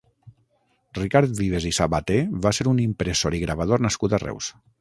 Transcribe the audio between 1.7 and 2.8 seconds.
i Sabaté va ser